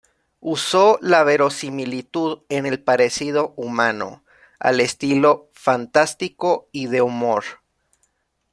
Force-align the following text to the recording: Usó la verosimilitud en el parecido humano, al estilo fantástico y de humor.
Usó 0.39 0.97
la 0.99 1.23
verosimilitud 1.23 2.39
en 2.49 2.65
el 2.65 2.81
parecido 2.81 3.53
humano, 3.55 4.23
al 4.57 4.79
estilo 4.79 5.51
fantástico 5.53 6.67
y 6.71 6.87
de 6.87 7.03
humor. 7.03 7.43